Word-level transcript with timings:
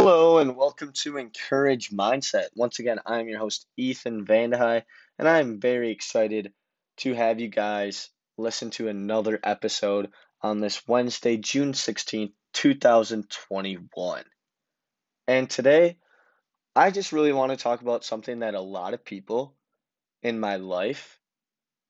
Hello 0.00 0.38
and 0.38 0.56
welcome 0.56 0.92
to 1.02 1.16
Encourage 1.16 1.90
Mindset. 1.90 2.46
Once 2.54 2.78
again, 2.78 3.00
I'm 3.04 3.28
your 3.28 3.40
host, 3.40 3.66
Ethan 3.76 4.24
Vandehei, 4.24 4.84
and 5.18 5.28
I'm 5.28 5.58
very 5.58 5.90
excited 5.90 6.52
to 6.98 7.14
have 7.14 7.40
you 7.40 7.48
guys 7.48 8.08
listen 8.38 8.70
to 8.70 8.86
another 8.86 9.40
episode 9.42 10.10
on 10.40 10.60
this 10.60 10.86
Wednesday, 10.86 11.36
June 11.36 11.72
16th, 11.72 12.30
2021. 12.52 14.22
And 15.26 15.50
today, 15.50 15.96
I 16.76 16.92
just 16.92 17.12
really 17.12 17.32
want 17.32 17.50
to 17.50 17.56
talk 17.56 17.82
about 17.82 18.04
something 18.04 18.38
that 18.38 18.54
a 18.54 18.60
lot 18.60 18.94
of 18.94 19.04
people 19.04 19.56
in 20.22 20.38
my 20.38 20.56
life 20.56 21.18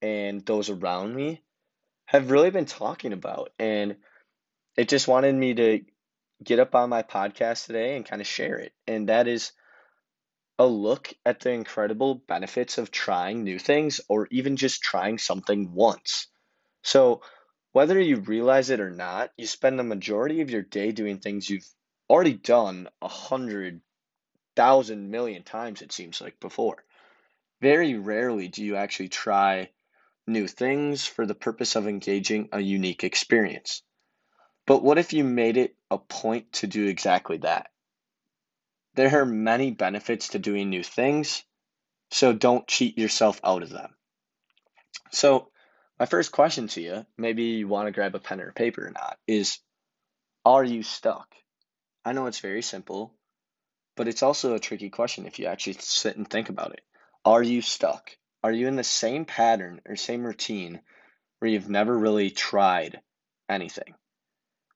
and 0.01 0.47
those 0.47 0.71
around 0.71 1.15
me 1.15 1.43
have 2.07 2.31
really 2.31 2.51
been 2.51 2.65
talking 2.65 3.13
about. 3.13 3.51
And 3.59 3.97
it 4.79 4.89
just 4.89 5.09
wanted 5.09 5.35
me 5.35 5.53
to 5.53 5.81
get 6.43 6.59
up 6.59 6.75
on 6.75 6.91
my 6.91 7.03
podcast 7.03 7.67
today 7.67 7.97
and 7.97 8.07
kind 8.07 8.21
of 8.21 8.27
share 8.27 8.59
it. 8.59 8.73
And 8.87 9.09
that 9.09 9.29
is 9.29 9.53
a 10.59 10.67
look 10.67 11.13
at 11.25 11.41
the 11.41 11.51
incredible 11.51 12.17
benefits 12.17 12.79
of 12.79 12.91
trying 12.91 13.45
new 13.45 13.59
things 13.59 14.01
or 14.09 14.27
even 14.31 14.57
just 14.57 14.83
trying 14.83 15.19
something 15.19 15.73
once. 15.73 16.27
So, 16.83 17.23
whether 17.73 18.01
you 18.01 18.17
realize 18.17 18.71
it 18.71 18.81
or 18.81 18.91
not, 18.91 19.31
you 19.37 19.47
spend 19.47 19.79
the 19.79 19.85
majority 19.85 20.41
of 20.41 20.51
your 20.51 20.63
day 20.63 20.91
doing 20.91 21.19
things 21.19 21.49
you've 21.49 21.69
already 22.09 22.35
done 22.35 22.89
a 23.03 23.09
hundred 23.09 23.81
thousand 24.57 25.11
million 25.11 25.45
times, 25.45 25.83
it 25.83 25.93
seems 25.93 26.21
like 26.21 26.41
before. 26.41 26.85
Very 27.61 27.97
rarely 27.97 28.49
do 28.49 28.65
you 28.65 28.77
actually 28.77 29.09
try 29.09 29.71
new 30.27 30.49
things 30.49 31.07
for 31.07 31.27
the 31.27 31.35
purpose 31.35 31.77
of 31.77 31.87
engaging 31.87 32.49
a 32.53 32.61
unique 32.61 33.05
experience. 33.05 33.83
But 34.69 34.83
what 34.83 34.99
if 34.99 35.15
you 35.15 35.25
made 35.25 35.57
it 35.57 35.75
a 35.91 35.97
point 35.97 36.53
to 36.53 36.67
do 36.67 36.89
exactly 36.89 37.39
that? 37.39 37.71
There 38.97 39.23
are 39.23 39.25
many 39.25 39.71
benefits 39.71 40.29
to 40.29 40.39
doing 40.39 40.69
new 40.69 40.83
things, 40.83 41.43
so 42.11 42.35
don't 42.35 42.69
cheat 42.69 42.99
yourself 42.99 43.41
out 43.43 43.63
of 43.63 43.71
them. 43.71 43.95
So, 45.11 45.51
my 45.99 46.05
first 46.05 46.33
question 46.33 46.69
to 46.69 46.83
you, 46.83 47.07
maybe 47.17 47.45
you 47.45 47.67
want 47.67 47.87
to 47.87 47.93
grab 47.93 48.15
a 48.15 48.19
pen 48.19 48.43
or 48.43 48.53
paper 48.53 48.87
or 48.87 48.91
not, 48.91 49.19
is 49.27 49.59
Are 50.45 50.65
you 50.65 50.83
stuck? 50.83 51.35
I 52.05 52.13
know 52.13 52.27
it's 52.27 52.41
very 52.41 52.61
simple, 52.61 53.15
but 53.97 54.07
it's 54.07 54.23
also 54.23 54.55
a 54.55 54.61
tricky 54.61 54.91
question 54.91 55.25
if 55.25 55.39
you 55.39 55.47
actually 55.47 55.79
sit 55.81 56.19
and 56.19 56.29
think 56.29 56.51
about 56.51 56.75
it. 56.75 56.83
Are 57.25 57.43
you 57.43 57.63
stuck? 57.63 58.11
Are 58.45 58.53
you 58.53 58.69
in 58.69 58.77
the 58.77 58.85
same 58.85 59.25
pattern 59.25 59.81
or 59.87 59.97
same 59.97 60.25
routine 60.25 60.83
where 61.39 61.51
you've 61.51 61.71
never 61.71 61.97
really 61.97 62.29
tried 62.31 63.01
anything? 63.49 63.95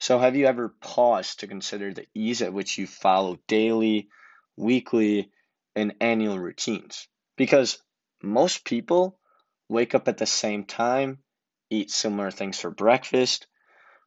So, 0.02 0.18
have 0.18 0.34
you 0.34 0.46
ever 0.46 0.68
paused 0.68 1.38
to 1.38 1.46
consider 1.46 1.94
the 1.94 2.08
ease 2.12 2.42
at 2.42 2.52
which 2.52 2.76
you 2.76 2.88
follow 2.88 3.38
daily, 3.46 4.08
weekly, 4.56 5.30
and 5.76 5.94
annual 6.00 6.40
routines? 6.40 7.06
Because 7.36 7.80
most 8.20 8.64
people 8.64 9.20
wake 9.68 9.94
up 9.94 10.08
at 10.08 10.18
the 10.18 10.26
same 10.26 10.64
time, 10.64 11.22
eat 11.70 11.92
similar 11.92 12.32
things 12.32 12.58
for 12.58 12.72
breakfast, 12.72 13.46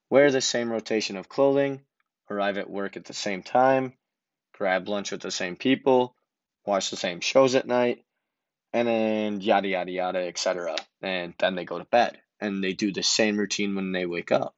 wear 0.09 0.31
the 0.31 0.41
same 0.41 0.69
rotation 0.69 1.15
of 1.15 1.29
clothing, 1.29 1.85
arrive 2.29 2.57
at 2.57 2.69
work 2.69 2.97
at 2.97 3.05
the 3.05 3.13
same 3.13 3.41
time, 3.41 3.93
grab 4.51 4.89
lunch 4.89 5.13
with 5.13 5.21
the 5.21 5.31
same 5.31 5.55
people, 5.55 6.13
watch 6.65 6.89
the 6.89 6.97
same 6.97 7.21
shows 7.21 7.55
at 7.55 7.67
night, 7.67 8.03
and 8.73 8.89
then 8.89 9.39
yada 9.39 9.69
yada 9.69 9.91
yada, 9.93 10.27
etc. 10.27 10.75
And 11.01 11.35
then 11.39 11.55
they 11.55 11.63
go 11.63 11.79
to 11.79 11.85
bed 11.85 12.19
and 12.41 12.61
they 12.61 12.73
do 12.73 12.91
the 12.91 13.01
same 13.01 13.37
routine 13.37 13.75
when 13.75 13.93
they 13.93 14.05
wake 14.05 14.33
up. 14.33 14.57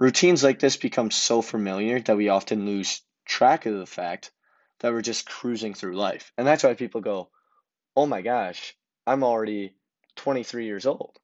Routines 0.00 0.44
like 0.44 0.60
this 0.60 0.76
become 0.76 1.10
so 1.10 1.42
familiar 1.42 1.98
that 2.00 2.16
we 2.16 2.28
often 2.28 2.66
lose 2.66 3.02
track 3.24 3.66
of 3.66 3.76
the 3.76 3.86
fact 3.86 4.30
that 4.78 4.92
we're 4.92 5.02
just 5.02 5.28
cruising 5.28 5.74
through 5.74 5.96
life. 5.96 6.32
And 6.38 6.46
that's 6.46 6.62
why 6.62 6.74
people 6.74 7.00
go, 7.00 7.30
oh 7.96 8.06
my 8.06 8.22
gosh, 8.22 8.76
I'm 9.06 9.24
already 9.24 9.74
23 10.14 10.66
years 10.66 10.86
old. 10.86 11.18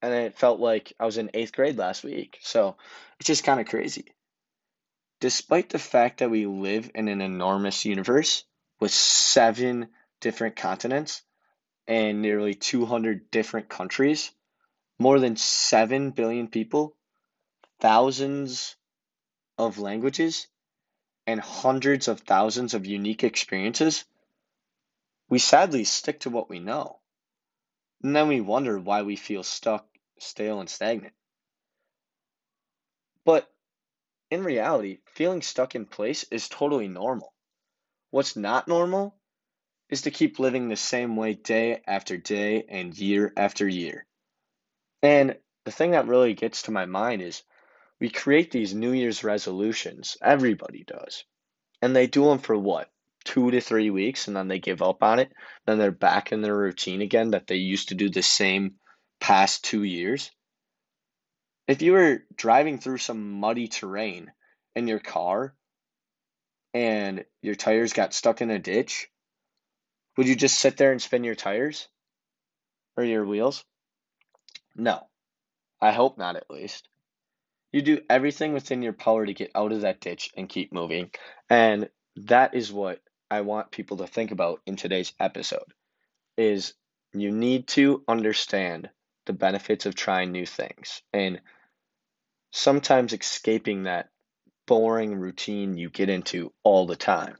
And 0.00 0.14
it 0.14 0.38
felt 0.38 0.58
like 0.58 0.94
I 0.98 1.04
was 1.04 1.18
in 1.18 1.30
eighth 1.34 1.52
grade 1.52 1.76
last 1.76 2.02
week. 2.02 2.38
So 2.40 2.76
it's 3.20 3.26
just 3.26 3.44
kind 3.44 3.60
of 3.60 3.68
crazy. 3.68 4.14
Despite 5.20 5.68
the 5.68 5.78
fact 5.78 6.18
that 6.18 6.30
we 6.30 6.46
live 6.46 6.90
in 6.94 7.08
an 7.08 7.20
enormous 7.20 7.84
universe 7.84 8.44
with 8.80 8.90
seven 8.90 9.88
different 10.20 10.56
continents 10.56 11.22
and 11.86 12.22
nearly 12.22 12.54
200 12.54 13.30
different 13.30 13.68
countries, 13.68 14.32
more 14.98 15.20
than 15.20 15.36
7 15.36 16.10
billion 16.12 16.48
people 16.48 16.96
thousands 17.82 18.76
of 19.58 19.80
languages 19.80 20.46
and 21.26 21.40
hundreds 21.40 22.06
of 22.06 22.20
thousands 22.20 22.74
of 22.74 22.86
unique 22.86 23.24
experiences, 23.24 24.04
we 25.28 25.40
sadly 25.40 25.82
stick 25.82 26.20
to 26.20 26.30
what 26.30 26.48
we 26.48 26.60
know. 26.60 27.00
And 28.04 28.14
then 28.14 28.28
we 28.28 28.40
wonder 28.40 28.78
why 28.78 29.02
we 29.02 29.16
feel 29.16 29.42
stuck, 29.42 29.84
stale, 30.20 30.60
and 30.60 30.70
stagnant. 30.70 31.12
But 33.24 33.50
in 34.30 34.44
reality, 34.44 34.98
feeling 35.06 35.42
stuck 35.42 35.74
in 35.74 35.84
place 35.84 36.24
is 36.30 36.48
totally 36.48 36.86
normal. 36.86 37.34
What's 38.10 38.36
not 38.36 38.68
normal 38.68 39.16
is 39.90 40.02
to 40.02 40.12
keep 40.12 40.38
living 40.38 40.68
the 40.68 40.76
same 40.76 41.16
way 41.16 41.34
day 41.34 41.82
after 41.84 42.16
day 42.16 42.64
and 42.68 42.96
year 42.96 43.32
after 43.36 43.66
year. 43.66 44.06
And 45.02 45.36
the 45.64 45.72
thing 45.72 45.90
that 45.92 46.06
really 46.06 46.34
gets 46.34 46.62
to 46.62 46.70
my 46.70 46.86
mind 46.86 47.22
is 47.22 47.42
we 48.02 48.10
create 48.10 48.50
these 48.50 48.74
New 48.74 48.90
Year's 48.90 49.22
resolutions. 49.22 50.16
Everybody 50.20 50.82
does. 50.84 51.22
And 51.80 51.94
they 51.94 52.08
do 52.08 52.24
them 52.24 52.40
for 52.40 52.58
what? 52.58 52.90
Two 53.24 53.52
to 53.52 53.60
three 53.60 53.90
weeks, 53.90 54.26
and 54.26 54.36
then 54.36 54.48
they 54.48 54.58
give 54.58 54.82
up 54.82 55.04
on 55.04 55.20
it. 55.20 55.32
Then 55.66 55.78
they're 55.78 55.92
back 55.92 56.32
in 56.32 56.42
their 56.42 56.56
routine 56.56 57.00
again 57.00 57.30
that 57.30 57.46
they 57.46 57.54
used 57.54 57.90
to 57.90 57.94
do 57.94 58.10
the 58.10 58.20
same 58.20 58.74
past 59.20 59.62
two 59.62 59.84
years. 59.84 60.32
If 61.68 61.80
you 61.80 61.92
were 61.92 62.24
driving 62.34 62.78
through 62.78 62.98
some 62.98 63.38
muddy 63.38 63.68
terrain 63.68 64.32
in 64.74 64.88
your 64.88 64.98
car 64.98 65.54
and 66.74 67.24
your 67.40 67.54
tires 67.54 67.92
got 67.92 68.14
stuck 68.14 68.40
in 68.40 68.50
a 68.50 68.58
ditch, 68.58 69.08
would 70.16 70.26
you 70.26 70.34
just 70.34 70.58
sit 70.58 70.76
there 70.76 70.90
and 70.90 71.00
spin 71.00 71.22
your 71.22 71.36
tires 71.36 71.86
or 72.96 73.04
your 73.04 73.24
wheels? 73.24 73.64
No. 74.74 75.06
I 75.80 75.92
hope 75.92 76.18
not, 76.18 76.34
at 76.34 76.50
least. 76.50 76.88
You 77.72 77.82
do 77.82 78.02
everything 78.08 78.52
within 78.52 78.82
your 78.82 78.92
power 78.92 79.24
to 79.24 79.34
get 79.34 79.50
out 79.54 79.72
of 79.72 79.80
that 79.80 80.00
ditch 80.00 80.30
and 80.36 80.48
keep 80.48 80.72
moving. 80.72 81.10
And 81.48 81.88
that 82.16 82.54
is 82.54 82.72
what 82.72 83.00
I 83.30 83.40
want 83.40 83.70
people 83.70 83.96
to 83.98 84.06
think 84.06 84.30
about 84.30 84.60
in 84.66 84.76
today's 84.76 85.12
episode 85.18 85.72
is 86.36 86.74
you 87.14 87.30
need 87.30 87.68
to 87.68 88.04
understand 88.06 88.90
the 89.26 89.32
benefits 89.32 89.86
of 89.86 89.94
trying 89.94 90.32
new 90.32 90.46
things 90.46 91.02
and 91.12 91.40
sometimes 92.50 93.12
escaping 93.12 93.84
that 93.84 94.10
boring 94.66 95.14
routine 95.14 95.76
you 95.76 95.90
get 95.90 96.10
into 96.10 96.52
all 96.62 96.86
the 96.86 96.96
time. 96.96 97.36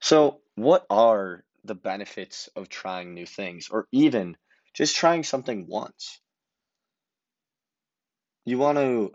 So, 0.00 0.40
what 0.54 0.86
are 0.90 1.44
the 1.64 1.74
benefits 1.74 2.48
of 2.56 2.68
trying 2.68 3.14
new 3.14 3.26
things 3.26 3.68
or 3.70 3.86
even 3.92 4.36
just 4.74 4.96
trying 4.96 5.22
something 5.22 5.66
once? 5.68 6.20
You 8.50 8.58
want 8.58 8.78
to 8.78 9.14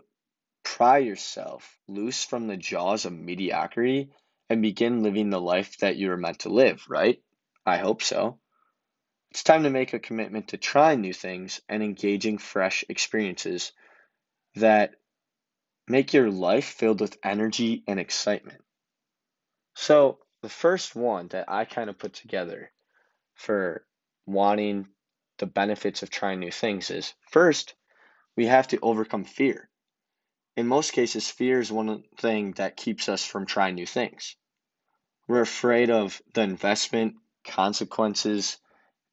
pry 0.62 0.96
yourself 0.96 1.78
loose 1.86 2.24
from 2.24 2.46
the 2.46 2.56
jaws 2.56 3.04
of 3.04 3.12
mediocrity 3.12 4.08
and 4.48 4.62
begin 4.62 5.02
living 5.02 5.28
the 5.28 5.38
life 5.38 5.76
that 5.80 5.96
you 5.96 6.10
are 6.10 6.16
meant 6.16 6.38
to 6.38 6.48
live, 6.48 6.82
right? 6.88 7.22
I 7.66 7.76
hope 7.76 8.02
so. 8.02 8.38
It's 9.30 9.42
time 9.42 9.64
to 9.64 9.68
make 9.68 9.92
a 9.92 9.98
commitment 9.98 10.48
to 10.48 10.56
try 10.56 10.94
new 10.94 11.12
things 11.12 11.60
and 11.68 11.82
engaging 11.82 12.38
fresh 12.38 12.82
experiences 12.88 13.72
that 14.54 14.94
make 15.86 16.14
your 16.14 16.30
life 16.30 16.64
filled 16.64 17.02
with 17.02 17.18
energy 17.22 17.84
and 17.86 18.00
excitement. 18.00 18.64
So, 19.74 20.18
the 20.40 20.48
first 20.48 20.96
one 20.96 21.28
that 21.28 21.50
I 21.50 21.66
kind 21.66 21.90
of 21.90 21.98
put 21.98 22.14
together 22.14 22.72
for 23.34 23.84
wanting 24.24 24.88
the 25.36 25.46
benefits 25.46 26.02
of 26.02 26.08
trying 26.08 26.40
new 26.40 26.50
things 26.50 26.90
is 26.90 27.12
first, 27.30 27.74
we 28.36 28.46
have 28.46 28.68
to 28.68 28.78
overcome 28.82 29.24
fear. 29.24 29.68
In 30.56 30.66
most 30.66 30.92
cases, 30.92 31.30
fear 31.30 31.60
is 31.60 31.72
one 31.72 32.04
thing 32.18 32.52
that 32.52 32.76
keeps 32.76 33.08
us 33.08 33.24
from 33.24 33.46
trying 33.46 33.74
new 33.74 33.86
things. 33.86 34.36
We're 35.28 35.40
afraid 35.40 35.90
of 35.90 36.20
the 36.34 36.42
investment, 36.42 37.16
consequences, 37.44 38.58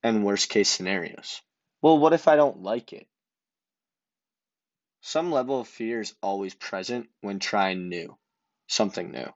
and 0.03 0.23
worst 0.23 0.49
case 0.49 0.69
scenarios. 0.69 1.41
Well, 1.81 1.97
what 1.97 2.13
if 2.13 2.27
I 2.27 2.35
don't 2.35 2.61
like 2.61 2.93
it? 2.93 3.07
Some 5.01 5.31
level 5.31 5.59
of 5.59 5.67
fear 5.67 5.99
is 5.99 6.13
always 6.21 6.53
present 6.53 7.09
when 7.21 7.39
trying 7.39 7.89
new, 7.89 8.17
something 8.67 9.11
new. 9.11 9.33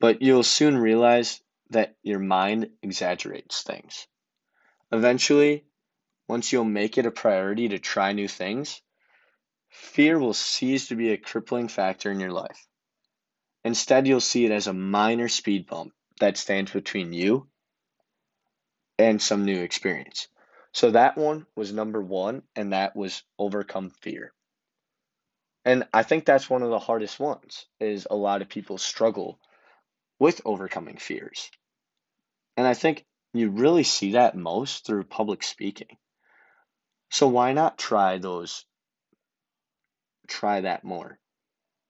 But 0.00 0.20
you'll 0.20 0.42
soon 0.42 0.76
realize 0.76 1.40
that 1.70 1.96
your 2.02 2.18
mind 2.18 2.70
exaggerates 2.82 3.62
things. 3.62 4.06
Eventually, 4.92 5.64
once 6.28 6.52
you'll 6.52 6.64
make 6.64 6.98
it 6.98 7.06
a 7.06 7.10
priority 7.10 7.68
to 7.68 7.78
try 7.78 8.12
new 8.12 8.28
things, 8.28 8.82
fear 9.76 10.18
will 10.18 10.32
cease 10.32 10.88
to 10.88 10.96
be 10.96 11.10
a 11.10 11.18
crippling 11.18 11.68
factor 11.68 12.10
in 12.10 12.18
your 12.18 12.32
life. 12.32 12.66
Instead, 13.62 14.06
you'll 14.06 14.20
see 14.20 14.46
it 14.46 14.50
as 14.50 14.66
a 14.66 14.72
minor 14.72 15.28
speed 15.28 15.66
bump 15.66 15.92
that 16.18 16.38
stands 16.38 16.72
between 16.72 17.12
you 17.12 17.48
and 18.98 19.20
some 19.20 19.44
new 19.44 19.60
experience. 19.60 20.28
So 20.72 20.92
that 20.92 21.18
one 21.18 21.46
was 21.54 21.72
number 21.72 22.02
one, 22.02 22.42
and 22.54 22.72
that 22.72 22.96
was 22.96 23.22
overcome 23.38 23.90
fear. 24.00 24.32
And 25.64 25.84
I 25.92 26.04
think 26.04 26.24
that's 26.24 26.48
one 26.48 26.62
of 26.62 26.70
the 26.70 26.78
hardest 26.78 27.20
ones 27.20 27.66
is 27.78 28.06
a 28.10 28.16
lot 28.16 28.40
of 28.40 28.48
people 28.48 28.78
struggle 28.78 29.38
with 30.18 30.40
overcoming 30.44 30.96
fears. 30.96 31.50
And 32.56 32.66
I 32.66 32.74
think 32.74 33.04
you 33.34 33.50
really 33.50 33.84
see 33.84 34.12
that 34.12 34.36
most 34.36 34.86
through 34.86 35.04
public 35.04 35.42
speaking. 35.42 35.98
So 37.10 37.28
why 37.28 37.52
not 37.52 37.78
try 37.78 38.18
those 38.18 38.64
try 40.26 40.60
that 40.60 40.84
more? 40.84 41.18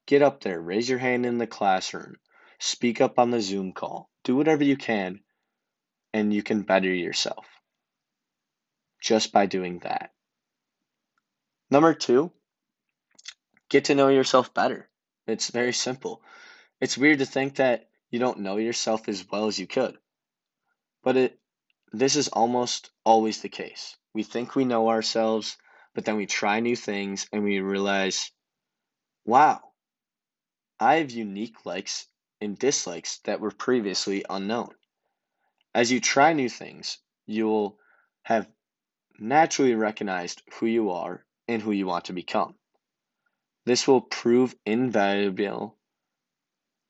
Get 0.07 0.23
up 0.23 0.41
there, 0.41 0.61
raise 0.61 0.89
your 0.89 0.99
hand 0.99 1.27
in 1.27 1.39
the 1.39 1.47
classroom, 1.47 2.17
speak 2.59 3.01
up 3.01 3.19
on 3.19 3.31
the 3.31 3.41
Zoom 3.41 3.73
call, 3.73 4.09
do 4.25 4.37
whatever 4.37 4.65
you 4.65 4.77
can, 4.77 5.21
and 6.13 6.33
you 6.33 6.43
can 6.43 6.63
better 6.63 6.93
yourself 6.93 7.47
just 9.01 9.33
by 9.33 9.47
doing 9.47 9.79
that. 9.81 10.13
Number 11.71 11.95
two, 11.95 12.33
get 13.69 13.87
to 13.87 13.95
know 13.95 14.09
yourself 14.09 14.55
better. 14.55 14.89
It's 15.27 15.51
very 15.51 15.73
simple. 15.73 16.23
It's 16.81 16.99
weird 16.99 17.21
to 17.21 17.27
think 17.27 17.57
that 17.57 17.89
you 18.11 18.19
don't 18.19 18.41
know 18.41 18.57
yourself 18.57 19.09
as 19.09 19.25
well 19.31 19.47
as 19.47 19.59
you 19.59 19.67
could. 19.67 19.99
But 21.03 21.17
it 21.17 21.39
this 21.93 22.17
is 22.17 22.29
almost 22.29 22.91
always 23.05 23.41
the 23.41 23.49
case. 23.49 23.97
We 24.13 24.23
think 24.23 24.55
we 24.55 24.65
know 24.65 24.89
ourselves, 24.89 25.57
but 25.97 26.05
then 26.05 26.17
we 26.17 26.27
try 26.27 26.61
new 26.61 26.77
things 26.77 27.27
and 27.33 27.43
we 27.43 27.59
realize, 27.61 28.31
wow, 29.25 29.63
I 30.79 30.97
have 30.97 31.11
unique 31.11 31.65
likes 31.65 32.07
and 32.39 32.59
dislikes 32.59 33.21
that 33.25 33.41
were 33.41 33.51
previously 33.51 34.23
unknown. 34.29 34.69
As 35.75 35.91
you 35.91 36.01
try 36.01 36.35
new 36.35 36.51
things, 36.51 36.99
you'll 37.25 37.79
have 38.25 38.47
naturally 39.19 39.75
recognized 39.75 40.43
who 40.53 40.67
you 40.67 40.91
are 40.91 41.25
and 41.49 41.63
who 41.63 41.73
you 41.73 41.87
want 41.87 42.05
to 42.05 42.13
become. 42.13 42.57
This 43.65 43.89
will 43.89 44.03
prove 44.03 44.55
invaluable. 44.67 45.79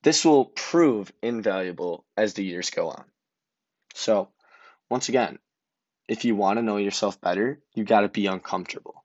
This 0.03 0.25
will 0.25 0.45
prove 0.45 1.13
invaluable 1.21 2.05
as 2.17 2.33
the 2.33 2.43
years 2.43 2.71
go 2.71 2.89
on. 2.89 3.05
So, 3.95 4.33
once 4.89 5.07
again, 5.07 5.39
if 6.07 6.25
you 6.25 6.35
want 6.35 6.57
to 6.57 6.63
know 6.63 6.77
yourself 6.77 7.19
better, 7.19 7.59
you 7.73 7.83
got 7.83 8.01
to 8.01 8.09
be 8.09 8.27
uncomfortable. 8.27 9.03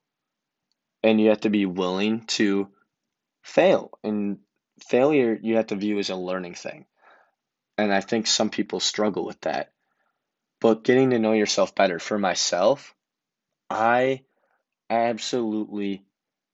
And 1.03 1.21
you 1.21 1.31
have 1.31 1.41
to 1.41 1.51
be 1.51 1.67
willing 1.67 2.25
to 2.27 2.69
fail. 3.43 3.99
And 4.05 4.39
failure, 4.81 5.39
you 5.41 5.57
have 5.57 5.69
to 5.69 5.77
view 5.77 5.99
as 5.99 6.11
a 6.11 6.17
learning 6.17 6.55
thing. 6.55 6.87
And 7.77 7.93
I 7.93 8.01
think 8.01 8.27
some 8.27 8.51
people 8.51 8.81
struggle 8.81 9.25
with 9.25 9.41
that. 9.43 9.73
But 10.61 10.85
getting 10.85 11.11
to 11.11 11.19
know 11.19 11.33
yourself 11.33 11.75
better, 11.75 11.99
for 11.99 12.19
myself, 12.19 12.95
I 13.69 14.23
absolutely 14.89 16.05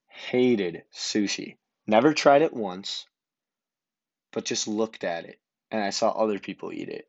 hated 0.07 0.85
sushi. 0.95 1.57
Never 1.87 2.15
tried 2.15 2.43
it 2.43 2.55
once, 2.55 3.07
but 4.33 4.45
just 4.45 4.67
looked 4.67 5.05
at 5.05 5.25
it 5.25 5.39
and 5.71 5.83
I 5.83 5.91
saw 5.91 6.11
other 6.11 6.39
people 6.39 6.73
eat 6.73 6.89
it. 6.89 7.09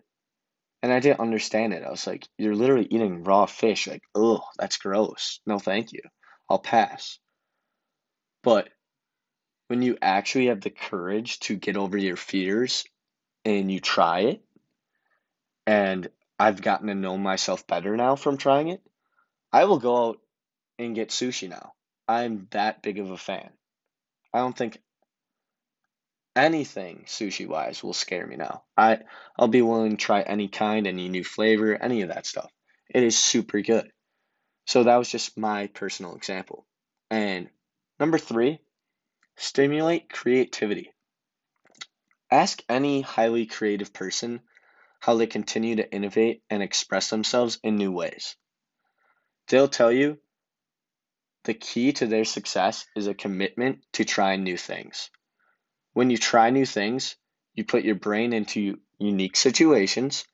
And 0.82 0.94
I 0.94 1.00
didn't 1.00 1.20
understand 1.20 1.74
it. 1.74 1.84
I 1.84 1.90
was 1.90 2.08
like, 2.08 2.28
you're 2.38 2.56
literally 2.56 2.88
eating 2.90 3.24
raw 3.24 3.46
fish. 3.46 3.88
Like, 3.88 4.04
oh, 4.16 4.42
that's 4.58 4.78
gross. 4.78 5.40
No, 5.46 5.60
thank 5.60 5.92
you. 5.92 6.02
I'll 6.50 6.60
pass. 6.60 7.20
But 8.44 8.70
when 9.68 9.82
you 9.82 9.98
actually 10.02 10.48
have 10.48 10.62
the 10.62 10.70
courage 10.70 11.40
to 11.42 11.56
get 11.56 11.78
over 11.78 11.98
your 11.98 12.16
fears 12.16 12.86
and 13.44 13.72
you 13.72 13.80
try 13.80 14.22
it, 14.22 14.42
and 15.68 16.08
I've 16.40 16.62
gotten 16.62 16.88
to 16.88 16.96
know 16.96 17.18
myself 17.18 17.68
better 17.68 17.96
now 17.98 18.16
from 18.16 18.38
trying 18.38 18.70
it, 18.70 18.82
I 19.52 19.66
will 19.66 19.80
go 19.80 20.08
out 20.08 20.20
and 20.78 20.96
get 20.96 21.10
sushi 21.10 21.50
now. 21.50 21.74
I'm 22.08 22.48
that 22.52 22.82
big 22.82 22.98
of 23.00 23.12
a 23.12 23.18
fan. 23.18 23.50
I 24.34 24.40
don't 24.40 24.58
think 24.58 24.80
anything 26.36 27.04
sushi 27.08 27.48
wise 27.48 27.84
will 27.84 27.94
scare 27.94 28.26
me 28.26 28.36
now. 28.36 28.64
I 28.78 29.00
I'll 29.38 29.48
be 29.48 29.62
willing 29.62 29.92
to 29.92 29.98
try 29.98 30.22
any 30.22 30.48
kind, 30.48 30.88
any 30.88 31.10
new 31.10 31.24
flavor, 31.24 31.76
any 31.76 32.02
of 32.02 32.10
that 32.10 32.26
stuff. 32.26 32.52
It 32.90 33.04
is 33.04 33.18
super 33.18 33.62
good. 33.62 33.92
So 34.66 34.84
that 34.84 34.98
was 34.98 35.10
just 35.10 35.38
my 35.38 35.68
personal 35.68 36.16
example. 36.16 36.66
And 37.10 37.50
number 38.00 38.18
3, 38.18 38.60
stimulate 39.38 40.12
creativity. 40.12 40.94
Ask 42.32 42.62
any 42.70 43.02
highly 43.02 43.48
creative 43.48 43.94
person 43.94 44.42
how 45.00 45.16
they 45.16 45.28
continue 45.28 45.78
to 45.78 45.92
innovate 45.92 46.44
and 46.50 46.62
express 46.62 47.10
themselves 47.10 47.60
in 47.64 47.78
new 47.78 47.92
ways. 47.92 48.36
They'll 49.48 49.68
tell 49.68 49.92
you 49.92 50.20
the 51.46 51.54
key 51.54 51.94
to 51.94 52.06
their 52.06 52.26
success 52.26 52.86
is 52.96 53.08
a 53.08 53.14
commitment 53.14 53.80
to 53.94 54.06
trying 54.06 54.44
new 54.44 54.58
things. 54.58 55.10
When 55.94 56.10
you 56.10 56.18
try 56.18 56.50
new 56.50 56.66
things, 56.66 57.16
you 57.54 57.66
put 57.66 57.84
your 57.84 57.96
brain 57.96 58.34
into 58.34 58.80
unique 59.00 59.36
situations 59.36 60.26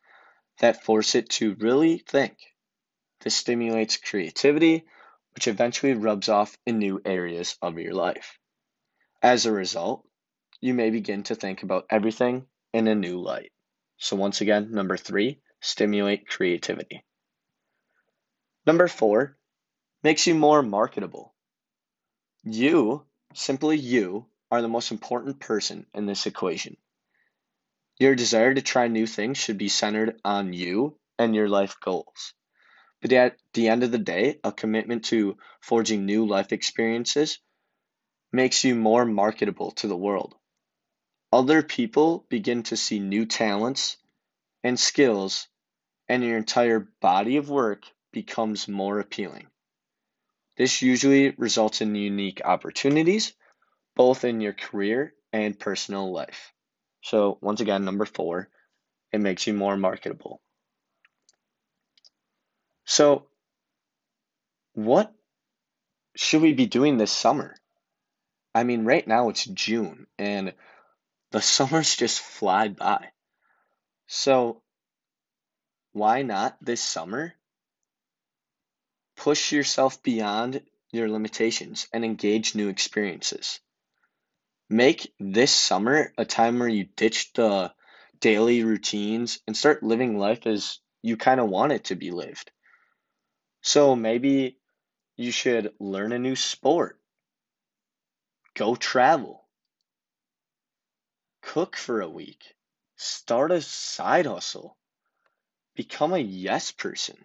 that 0.59 0.83
force 0.83 1.15
it 1.15 1.29
to 1.29 1.55
really 1.55 1.97
think. 1.97 2.37
This 3.21 3.35
stimulates 3.35 3.97
creativity, 3.97 4.85
which 5.33 5.47
eventually 5.47 5.93
rubs 5.93 6.29
off 6.29 6.57
in 6.65 6.79
new 6.79 7.01
areas 7.03 7.57
of 7.61 7.79
your 7.79 7.93
life. 7.93 8.39
As 9.21 9.45
a 9.45 9.51
result, 9.51 10.07
you 10.61 10.73
may 10.73 10.89
begin 10.89 11.23
to 11.23 11.35
think 11.35 11.63
about 11.63 11.85
everything 11.89 12.47
in 12.73 12.87
a 12.87 12.95
new 12.95 13.21
light. 13.21 13.51
So, 13.97 14.15
once 14.15 14.41
again, 14.41 14.71
number 14.71 14.97
three, 14.97 15.41
stimulate 15.61 16.27
creativity. 16.27 17.03
Number 18.65 18.87
four, 18.87 19.37
makes 20.03 20.27
you 20.27 20.35
more 20.35 20.61
marketable. 20.61 21.33
You, 22.43 23.05
simply 23.33 23.77
you, 23.77 24.27
are 24.51 24.61
the 24.61 24.67
most 24.67 24.91
important 24.91 25.39
person 25.39 25.85
in 25.93 26.05
this 26.05 26.25
equation. 26.25 26.77
Your 27.99 28.15
desire 28.15 28.53
to 28.53 28.61
try 28.61 28.87
new 28.87 29.07
things 29.07 29.37
should 29.37 29.57
be 29.57 29.69
centered 29.69 30.19
on 30.25 30.53
you 30.53 30.97
and 31.17 31.33
your 31.33 31.47
life 31.47 31.77
goals. 31.81 32.33
But 33.01 33.13
at 33.13 33.37
the 33.53 33.69
end 33.69 33.83
of 33.83 33.91
the 33.91 33.97
day, 33.97 34.39
a 34.43 34.51
commitment 34.51 35.05
to 35.05 35.37
forging 35.61 36.05
new 36.05 36.25
life 36.25 36.51
experiences 36.51 37.39
makes 38.31 38.63
you 38.63 38.75
more 38.75 39.05
marketable 39.05 39.71
to 39.71 39.87
the 39.87 39.95
world. 39.95 40.35
Other 41.31 41.63
people 41.63 42.25
begin 42.29 42.63
to 42.63 42.77
see 42.77 42.99
new 42.99 43.25
talents 43.25 43.97
and 44.63 44.79
skills, 44.79 45.47
and 46.07 46.23
your 46.23 46.37
entire 46.37 46.87
body 47.01 47.37
of 47.37 47.49
work 47.49 47.83
becomes 48.11 48.67
more 48.67 48.99
appealing. 48.99 49.47
This 50.57 50.81
usually 50.81 51.31
results 51.31 51.81
in 51.81 51.95
unique 51.95 52.41
opportunities 52.43 53.33
both 53.95 54.23
in 54.23 54.41
your 54.41 54.53
career 54.53 55.13
and 55.31 55.59
personal 55.59 56.11
life. 56.11 56.53
So, 57.01 57.37
once 57.41 57.61
again, 57.61 57.85
number 57.85 58.05
four, 58.05 58.49
it 59.11 59.19
makes 59.19 59.47
you 59.47 59.53
more 59.53 59.77
marketable. 59.77 60.41
So, 62.85 63.27
what 64.73 65.13
should 66.15 66.41
we 66.41 66.53
be 66.53 66.65
doing 66.65 66.97
this 66.97 67.11
summer? 67.11 67.55
I 68.53 68.63
mean, 68.63 68.85
right 68.85 69.05
now 69.07 69.29
it's 69.29 69.45
June 69.45 70.07
and 70.17 70.53
the 71.31 71.41
summers 71.55 71.95
just 71.95 72.19
fly 72.19 72.69
by. 72.69 73.09
So, 74.07 74.61
why 75.93 76.21
not 76.21 76.57
this 76.61 76.83
summer 76.83 77.33
push 79.15 79.51
yourself 79.51 80.03
beyond 80.03 80.61
your 80.91 81.09
limitations 81.09 81.87
and 81.93 82.03
engage 82.05 82.53
new 82.53 82.69
experiences? 82.69 83.59
Make 84.69 85.13
this 85.19 85.53
summer 85.53 86.11
a 86.17 86.25
time 86.25 86.59
where 86.59 86.67
you 86.67 86.85
ditch 86.85 87.33
the 87.33 87.73
daily 88.19 88.63
routines 88.63 89.39
and 89.45 89.55
start 89.55 89.83
living 89.83 90.17
life 90.17 90.47
as 90.47 90.79
you 91.03 91.17
kind 91.17 91.39
of 91.39 91.49
want 91.49 91.71
it 91.71 91.85
to 91.85 91.95
be 91.95 92.09
lived. 92.09 92.51
So 93.61 93.95
maybe 93.95 94.59
you 95.17 95.31
should 95.31 95.73
learn 95.79 96.11
a 96.11 96.19
new 96.19 96.35
sport, 96.35 96.99
go 98.55 98.75
travel, 98.75 99.47
cook 101.41 101.75
for 101.75 102.01
a 102.01 102.09
week, 102.09 102.55
start 102.95 103.51
a 103.51 103.61
side 103.61 104.25
hustle, 104.25 104.77
become 105.75 106.13
a 106.13 106.19
yes 106.19 106.71
person. 106.71 107.17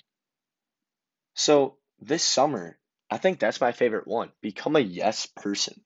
So 1.34 1.78
this 2.00 2.22
summer, 2.22 2.78
I 3.10 3.16
think 3.16 3.38
that's 3.40 3.60
my 3.60 3.72
favorite 3.72 4.06
one. 4.06 4.30
Become 4.42 4.76
a 4.76 4.80
yes 4.80 5.24
person. 5.24 5.82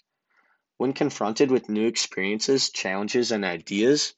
When 0.77 0.93
confronted 0.93 1.51
with 1.51 1.69
new 1.69 1.87
experiences, 1.87 2.71
challenges, 2.71 3.33
and 3.33 3.45
ideas, 3.45 4.15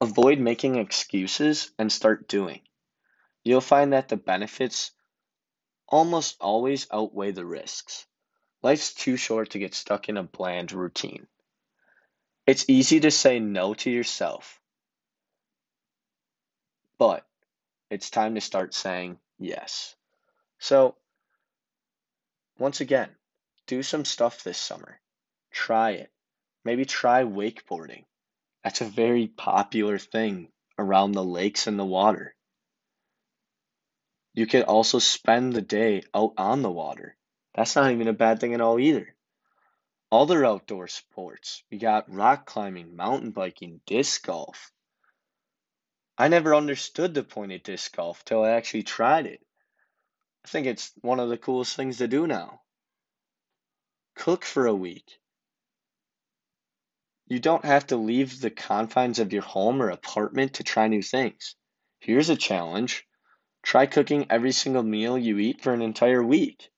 avoid 0.00 0.38
making 0.38 0.76
excuses 0.76 1.70
and 1.78 1.90
start 1.90 2.28
doing. 2.28 2.60
You'll 3.44 3.60
find 3.60 3.92
that 3.92 4.08
the 4.08 4.16
benefits 4.16 4.92
almost 5.88 6.36
always 6.40 6.86
outweigh 6.92 7.32
the 7.32 7.46
risks. 7.46 8.06
Life's 8.62 8.92
too 8.94 9.16
short 9.16 9.50
to 9.50 9.58
get 9.58 9.74
stuck 9.74 10.08
in 10.08 10.16
a 10.16 10.22
bland 10.22 10.72
routine. 10.72 11.26
It's 12.46 12.68
easy 12.68 13.00
to 13.00 13.10
say 13.10 13.38
no 13.40 13.74
to 13.74 13.90
yourself, 13.90 14.60
but 16.98 17.26
it's 17.90 18.10
time 18.10 18.34
to 18.34 18.40
start 18.40 18.74
saying 18.74 19.18
yes. 19.38 19.94
So, 20.58 20.96
once 22.58 22.80
again, 22.80 23.10
do 23.66 23.82
some 23.82 24.04
stuff 24.04 24.42
this 24.42 24.58
summer. 24.58 25.00
Try 25.50 25.92
it. 25.92 26.12
Maybe 26.64 26.84
try 26.84 27.24
wakeboarding. 27.24 28.04
That's 28.64 28.80
a 28.80 28.86
very 28.86 29.26
popular 29.28 29.98
thing 29.98 30.52
around 30.78 31.12
the 31.12 31.24
lakes 31.24 31.66
and 31.66 31.78
the 31.78 31.84
water. 31.84 32.34
You 34.34 34.46
could 34.46 34.62
also 34.62 34.98
spend 34.98 35.52
the 35.52 35.62
day 35.62 36.02
out 36.14 36.34
on 36.36 36.62
the 36.62 36.70
water. 36.70 37.16
That's 37.54 37.74
not 37.74 37.90
even 37.90 38.08
a 38.08 38.12
bad 38.12 38.40
thing 38.40 38.54
at 38.54 38.60
all 38.60 38.78
either. 38.78 39.16
Other 40.12 40.44
outdoor 40.44 40.88
sports, 40.88 41.62
we 41.70 41.78
got 41.78 42.12
rock 42.12 42.46
climbing, 42.46 42.96
mountain 42.96 43.30
biking, 43.30 43.80
disc 43.84 44.24
golf. 44.24 44.72
I 46.16 46.28
never 46.28 46.54
understood 46.54 47.14
the 47.14 47.22
point 47.22 47.52
of 47.52 47.62
disc 47.62 47.94
golf 47.94 48.24
till 48.24 48.42
I 48.42 48.50
actually 48.50 48.84
tried 48.84 49.26
it. 49.26 49.44
I 50.44 50.48
think 50.48 50.66
it's 50.66 50.92
one 51.00 51.20
of 51.20 51.28
the 51.28 51.36
coolest 51.36 51.76
things 51.76 51.98
to 51.98 52.08
do 52.08 52.26
now. 52.26 52.62
Cook 54.14 54.44
for 54.44 54.66
a 54.66 54.74
week. 54.74 55.20
You 57.28 57.38
don't 57.38 57.64
have 57.64 57.86
to 57.88 57.96
leave 57.96 58.40
the 58.40 58.50
confines 58.50 59.18
of 59.18 59.32
your 59.32 59.42
home 59.42 59.82
or 59.82 59.90
apartment 59.90 60.54
to 60.54 60.64
try 60.64 60.88
new 60.88 61.02
things. 61.02 61.56
Here's 61.98 62.30
a 62.30 62.36
challenge 62.36 63.06
Try 63.62 63.84
cooking 63.86 64.26
every 64.30 64.52
single 64.52 64.82
meal 64.82 65.18
you 65.18 65.38
eat 65.38 65.60
for 65.60 65.74
an 65.74 65.82
entire 65.82 66.22
week. 66.22 66.70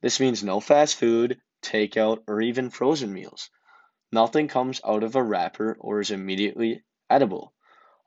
This 0.00 0.18
means 0.18 0.42
no 0.42 0.60
fast 0.60 0.94
food, 0.94 1.42
takeout, 1.62 2.22
or 2.26 2.40
even 2.40 2.70
frozen 2.70 3.12
meals. 3.12 3.50
Nothing 4.10 4.48
comes 4.48 4.80
out 4.82 5.02
of 5.02 5.14
a 5.14 5.22
wrapper 5.22 5.76
or 5.78 6.00
is 6.00 6.10
immediately 6.10 6.84
edible. 7.10 7.52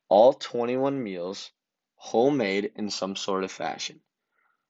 All 0.09 0.33
21 0.33 1.03
meals 1.03 1.51
homemade 1.97 2.71
in 2.75 2.89
some 2.89 3.15
sort 3.15 3.43
of 3.43 3.51
fashion. 3.51 4.01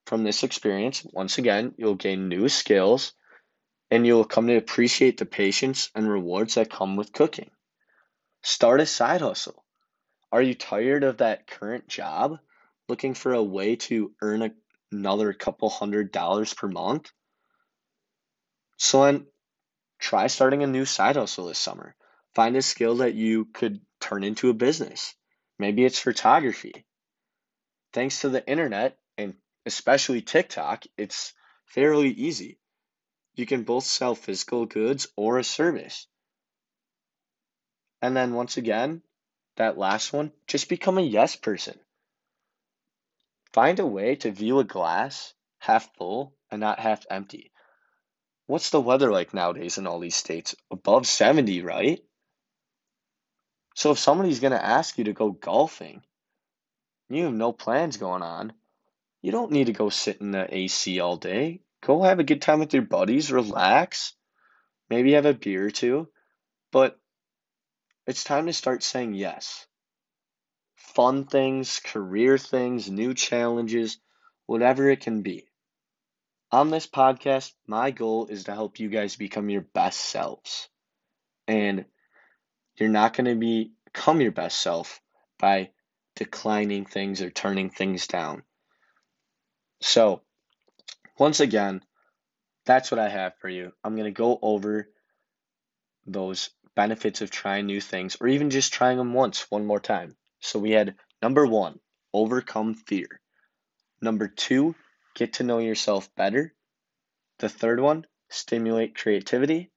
From 0.06 0.24
this 0.24 0.44
experience, 0.44 1.06
once 1.14 1.38
again, 1.38 1.74
you'll 1.78 1.96
gain 1.96 2.28
new 2.28 2.50
skills 2.50 3.14
and 3.92 4.08
you'll 4.08 4.26
come 4.26 4.48
to 4.48 4.56
appreciate 4.56 5.18
the 5.18 5.26
patience 5.26 5.92
and 5.94 6.10
rewards 6.10 6.56
that 6.56 6.72
come 6.72 6.96
with 6.96 7.14
cooking. 7.14 7.52
Start 8.42 8.82
a 8.82 8.86
side 8.88 9.22
hustle. 9.22 9.64
Are 10.32 10.42
you 10.42 10.56
tired 10.56 11.04
of 11.04 11.18
that 11.18 11.46
current 11.46 11.88
job? 11.88 12.40
looking 12.92 13.14
for 13.14 13.34
a 13.34 13.42
way 13.42 13.78
to 13.78 14.12
earn 14.22 14.42
a, 14.42 14.52
another 14.92 15.32
couple 15.32 15.70
hundred 15.70 16.12
dollars 16.12 16.54
per 16.54 16.68
month, 16.68 17.10
so 18.78 19.06
then 19.06 19.26
try 19.98 20.28
starting 20.28 20.62
a 20.62 20.68
new 20.68 20.84
side 20.84 21.16
hustle 21.16 21.48
this 21.48 21.58
summer. 21.58 21.96
Find 22.36 22.58
a 22.58 22.62
skill 22.62 22.98
that 22.98 23.14
you 23.14 23.46
could 23.46 23.80
turn 24.02 24.26
into 24.26 24.50
a 24.50 24.54
business. 24.54 25.16
Maybe 25.58 25.86
it's 25.86 26.00
photography. 26.00 26.86
Thanks 27.94 28.22
to 28.22 28.30
the 28.30 28.46
internet 28.46 28.98
and 29.18 29.36
especially 29.66 30.22
TikTok, 30.22 30.84
it's 30.98 31.34
fairly 31.68 32.10
easy. 32.10 32.60
You 33.42 33.48
can 33.48 33.64
both 33.64 33.86
sell 33.86 34.14
physical 34.14 34.68
goods 34.68 35.08
or 35.16 35.40
a 35.40 35.44
service. 35.44 36.06
And 38.00 38.16
then 38.16 38.36
once 38.36 38.58
again, 38.58 39.02
that 39.56 39.80
last 39.80 40.14
one, 40.14 40.32
just 40.46 40.70
become 40.70 41.00
a 41.00 41.02
yes 41.02 41.36
person. 41.36 41.80
Find 43.52 43.80
a 43.80 43.86
way 43.88 44.16
to 44.18 44.30
view 44.30 44.60
a 44.60 44.64
glass 44.64 45.34
half 45.58 45.92
full 45.96 46.36
and 46.52 46.60
not 46.60 46.80
half 46.80 47.04
empty. 47.10 47.52
What's 48.46 48.70
the 48.70 48.80
weather 48.80 49.12
like 49.12 49.34
nowadays 49.34 49.80
in 49.80 49.88
all 49.88 50.00
these 50.00 50.16
states? 50.16 50.54
Above 50.70 51.08
70, 51.08 51.64
right? 51.64 52.00
So 53.74 53.90
if 53.90 53.98
somebody's 53.98 54.40
going 54.40 54.54
to 54.54 54.64
ask 54.64 55.00
you 55.00 55.06
to 55.06 55.14
go 55.14 55.32
golfing, 55.32 56.04
you 57.10 57.24
have 57.24 57.34
no 57.34 57.54
plans 57.54 57.98
going 57.98 58.22
on, 58.22 58.54
you 59.24 59.32
don't 59.32 59.52
need 59.52 59.66
to 59.66 59.74
go 59.74 59.90
sit 59.90 60.22
in 60.22 60.30
the 60.30 60.46
AC 60.56 61.00
all 61.00 61.18
day. 61.18 61.62
Go 61.82 62.04
have 62.04 62.20
a 62.20 62.24
good 62.24 62.42
time 62.42 62.60
with 62.60 62.74
your 62.74 62.84
buddies, 62.84 63.32
relax, 63.32 64.14
maybe 64.90 65.14
have 65.14 65.26
a 65.26 65.34
beer 65.34 65.66
or 65.66 65.72
two, 65.72 66.10
but 66.72 67.00
it's 68.08 68.24
time 68.24 68.46
to 68.48 68.54
start 68.54 68.84
saying 68.84 69.14
yes 69.14 69.66
fun 70.94 71.26
things, 71.26 71.80
career 71.80 72.38
things, 72.38 72.90
new 72.90 73.14
challenges, 73.14 73.98
whatever 74.46 74.90
it 74.90 75.02
can 75.02 75.22
be. 75.22 75.48
On 76.52 76.70
this 76.70 76.88
podcast, 76.88 77.54
my 77.66 77.92
goal 77.92 78.28
is 78.28 78.46
to 78.46 78.54
help 78.54 78.80
you 78.80 78.90
guys 78.90 79.16
become 79.16 79.50
your 79.50 79.62
best 79.62 80.00
selves. 80.00 80.68
And 81.48 81.86
you're 82.76 82.90
not 82.90 83.16
going 83.16 83.26
to 83.26 83.36
be, 83.36 83.72
become 83.86 84.20
your 84.20 84.32
best 84.32 84.60
self 84.60 85.00
by 85.40 85.72
declining 86.16 86.86
things 86.86 87.22
or 87.22 87.30
turning 87.30 87.70
things 87.70 88.08
down. 88.08 88.44
So, 89.82 90.22
once 91.18 91.40
again, 91.40 91.84
that's 92.66 92.92
what 92.92 93.00
I 93.00 93.10
have 93.10 93.34
for 93.40 93.50
you. 93.50 93.72
I'm 93.84 93.96
going 93.96 94.06
to 94.06 94.12
go 94.12 94.38
over 94.42 94.90
those 96.06 96.50
benefits 96.76 97.22
of 97.22 97.32
trying 97.32 97.66
new 97.66 97.82
things 97.82 98.18
or 98.20 98.28
even 98.28 98.50
just 98.50 98.74
trying 98.74 98.98
them 98.98 99.14
once, 99.14 99.50
one 99.50 99.66
more 99.66 99.80
time. 99.80 100.16
So 100.40 100.60
we 100.60 100.72
had 100.72 100.96
number 101.22 101.46
one, 101.46 101.80
overcome 102.14 102.74
fear. 102.74 103.22
Number 104.02 104.28
two, 104.28 104.76
get 105.16 105.34
to 105.34 105.44
know 105.44 105.60
yourself 105.60 106.14
better. 106.16 106.54
The 107.40 107.50
third 107.50 107.80
one, 107.80 108.06
stimulate 108.30 108.96
creativity. 108.96 109.72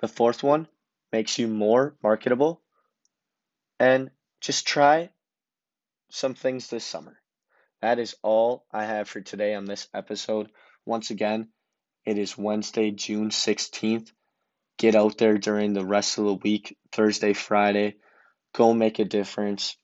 The 0.00 0.08
fourth 0.08 0.42
one, 0.42 0.68
makes 1.12 1.38
you 1.38 1.48
more 1.48 1.96
marketable. 2.02 2.62
And 3.80 4.10
just 4.40 4.66
try 4.66 5.10
some 6.10 6.34
things 6.34 6.68
this 6.68 6.84
summer. 6.84 7.18
That 7.82 7.98
is 7.98 8.14
all 8.22 8.64
I 8.72 8.84
have 8.84 9.08
for 9.08 9.20
today 9.20 9.54
on 9.54 9.64
this 9.64 9.88
episode. 9.94 10.50
Once 10.84 11.10
again, 11.10 11.48
it 12.04 12.18
is 12.18 12.38
Wednesday, 12.38 12.90
June 12.90 13.30
16th. 13.30 14.10
Get 14.78 14.94
out 14.94 15.18
there 15.18 15.38
during 15.38 15.72
the 15.72 15.84
rest 15.84 16.18
of 16.18 16.24
the 16.24 16.34
week, 16.34 16.76
Thursday, 16.92 17.32
Friday. 17.32 17.96
Go 18.54 18.72
make 18.72 18.98
a 18.98 19.04
difference 19.04 19.76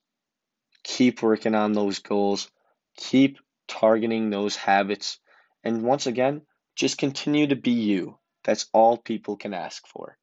keep 0.85 1.23
working 1.23 1.55
on 1.55 1.73
those 1.73 1.99
goals, 1.99 2.49
keep 2.95 3.39
targeting 3.67 4.29
those 4.29 4.55
habits, 4.55 5.19
and 5.63 5.81
once 5.81 6.05
again, 6.05 6.43
just 6.75 6.97
continue 6.97 7.47
to 7.47 7.55
be 7.55 7.71
you. 7.71 8.17
That's 8.43 8.67
all 8.71 8.97
people 8.97 9.35
can 9.35 9.53
ask 9.53 9.85
for. 9.87 10.17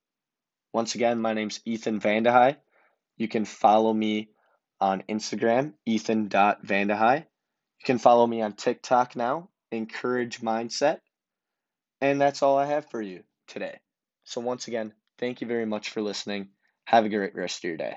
Once 0.73 0.95
again, 0.95 1.21
my 1.21 1.35
name's 1.35 1.61
Ethan 1.65 2.01
Vandehei. 2.01 2.57
You 3.17 3.29
can 3.29 3.45
follow 3.45 3.93
me 3.93 4.31
on 4.81 5.03
Instagram, 5.09 5.75
ethan.vandehei. 5.85 7.27
You 7.83 7.87
can 7.87 7.99
follow 7.99 8.29
me 8.29 8.41
on 8.43 8.53
TikTok 8.53 9.17
now, 9.17 9.49
Encourage 9.73 10.41
Mindset. 10.41 11.01
And 12.01 12.21
that's 12.21 12.41
all 12.41 12.57
I 12.57 12.67
have 12.67 12.89
for 12.89 13.03
you 13.03 13.25
today. 13.49 13.81
So, 14.23 14.41
once 14.41 14.69
again, 14.69 14.93
thank 15.19 15.41
you 15.41 15.49
very 15.49 15.67
much 15.67 15.91
for 15.91 16.01
listening. 16.01 16.51
Have 16.85 17.07
a 17.07 17.09
great 17.09 17.35
rest 17.35 17.59
of 17.59 17.65
your 17.65 17.77
day. 17.77 17.97